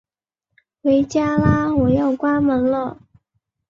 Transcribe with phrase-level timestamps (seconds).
[0.81, 3.03] 回家啦，我要关门了